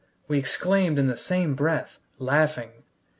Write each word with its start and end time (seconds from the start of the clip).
we 0.27 0.39
exclaimed 0.39 0.97
in 0.97 1.05
the 1.05 1.15
same 1.15 1.53
breath, 1.53 1.99
laughing. 2.17 2.71